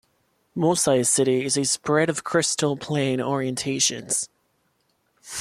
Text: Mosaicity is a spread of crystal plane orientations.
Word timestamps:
Mosaicity 0.57 1.43
is 1.43 1.57
a 1.57 1.63
spread 1.63 2.09
of 2.09 2.23
crystal 2.23 2.75
plane 2.75 3.19
orientations. 3.19 4.29